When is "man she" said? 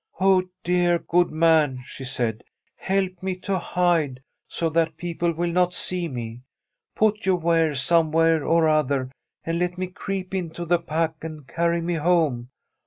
1.29-2.05